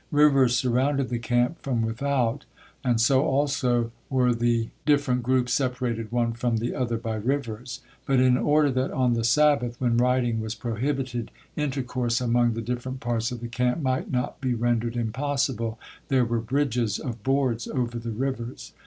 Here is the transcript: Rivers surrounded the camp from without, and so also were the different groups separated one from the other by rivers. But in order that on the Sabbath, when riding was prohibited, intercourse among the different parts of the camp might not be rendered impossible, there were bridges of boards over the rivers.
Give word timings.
Rivers 0.09 0.55
surrounded 0.55 1.09
the 1.09 1.19
camp 1.19 1.61
from 1.61 1.83
without, 1.83 2.45
and 2.83 2.99
so 2.99 3.23
also 3.23 3.91
were 4.09 4.33
the 4.33 4.69
different 4.83 5.21
groups 5.21 5.53
separated 5.53 6.11
one 6.11 6.33
from 6.33 6.57
the 6.57 6.73
other 6.73 6.97
by 6.97 7.17
rivers. 7.17 7.81
But 8.07 8.19
in 8.19 8.35
order 8.35 8.71
that 8.71 8.89
on 8.89 9.13
the 9.13 9.23
Sabbath, 9.23 9.79
when 9.79 9.97
riding 9.97 10.41
was 10.41 10.55
prohibited, 10.55 11.29
intercourse 11.55 12.19
among 12.19 12.55
the 12.55 12.63
different 12.63 12.99
parts 12.99 13.31
of 13.31 13.41
the 13.41 13.47
camp 13.47 13.83
might 13.83 14.09
not 14.09 14.41
be 14.41 14.55
rendered 14.55 14.95
impossible, 14.97 15.79
there 16.07 16.25
were 16.25 16.41
bridges 16.41 16.97
of 16.97 17.21
boards 17.21 17.67
over 17.67 17.99
the 17.99 18.09
rivers. 18.09 18.73